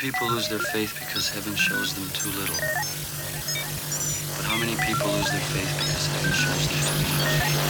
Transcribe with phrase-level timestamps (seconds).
[0.00, 2.56] people lose their faith because heaven shows them too little.
[4.34, 7.60] But how many people lose their faith because heaven shows them too much?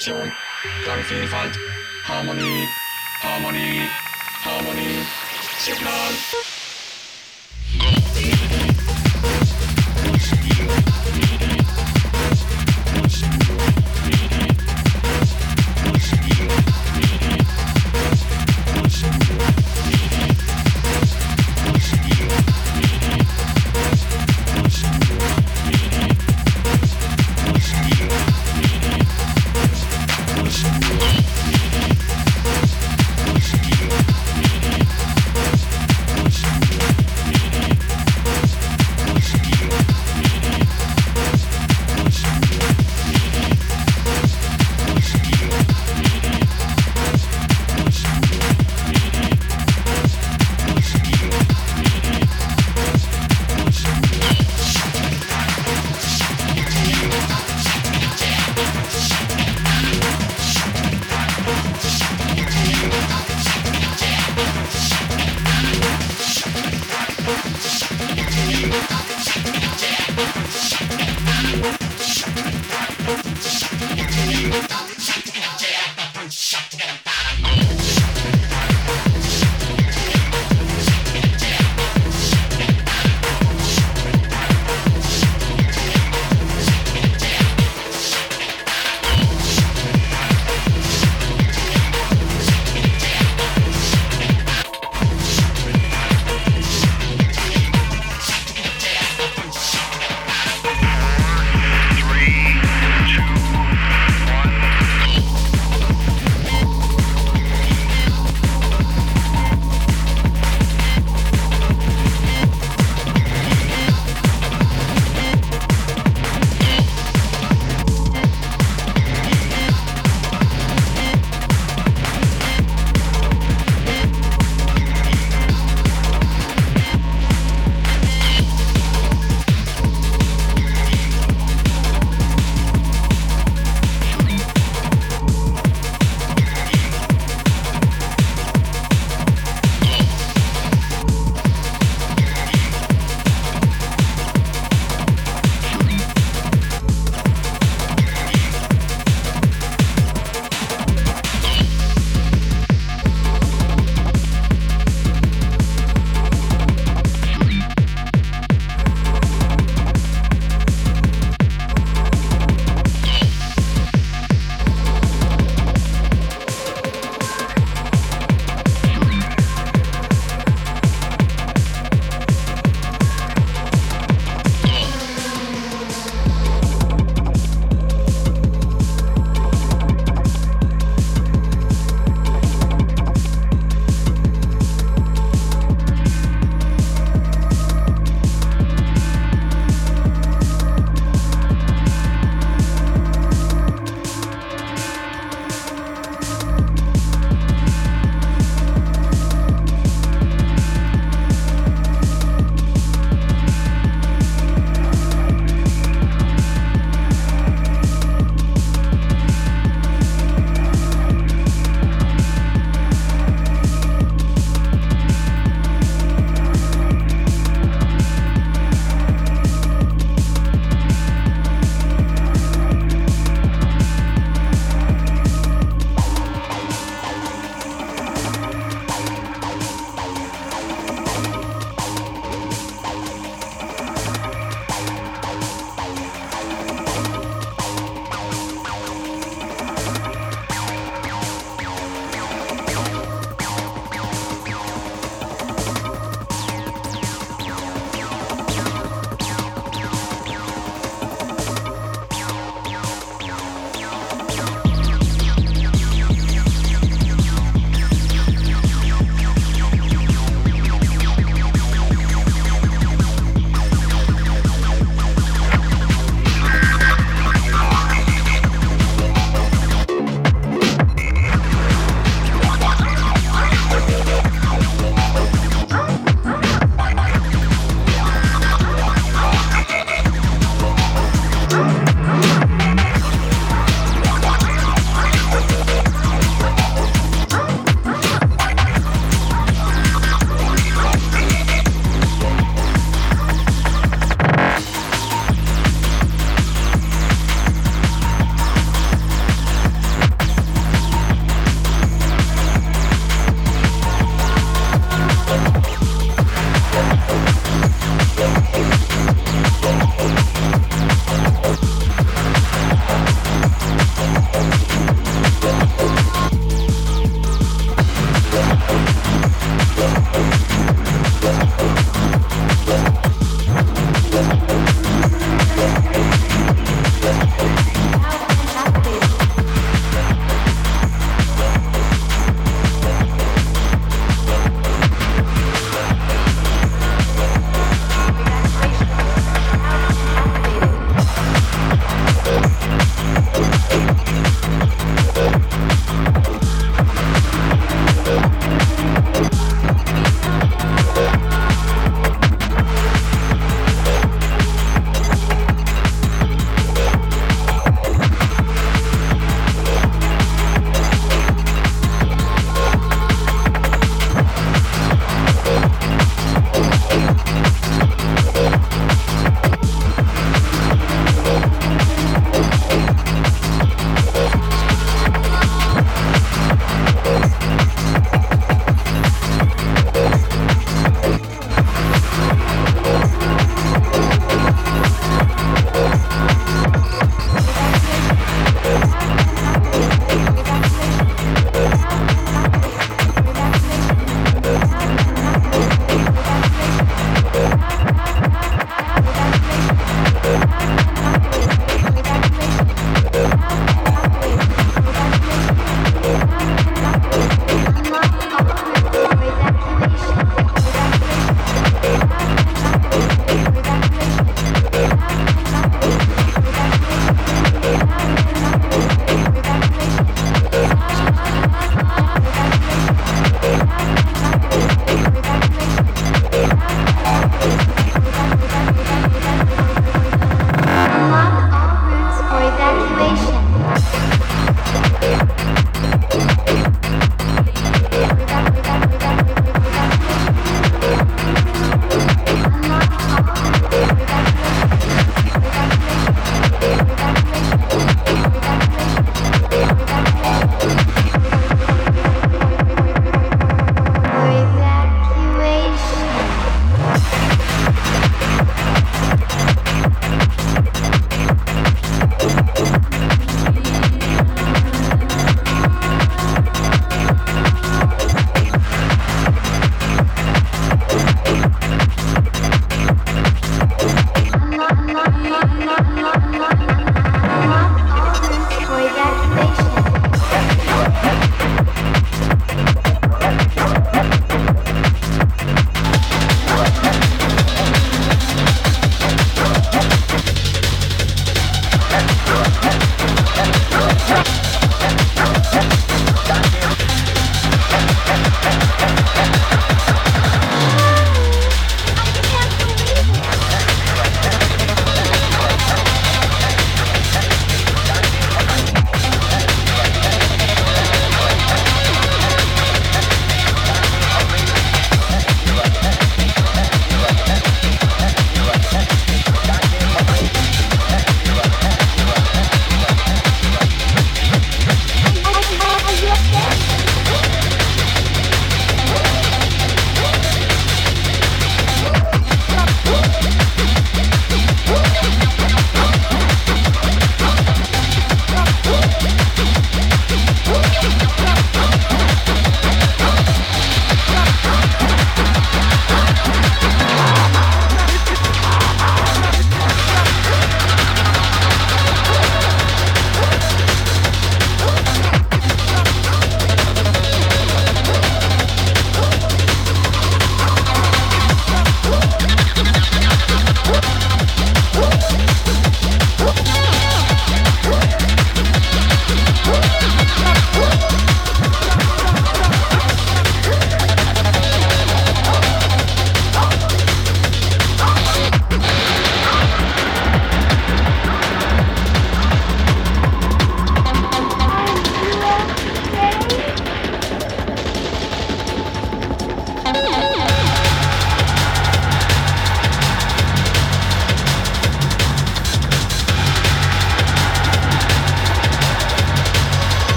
[0.00, 0.32] Perfektion,
[0.82, 1.58] Klangvielfalt,
[2.04, 2.79] Harmonie.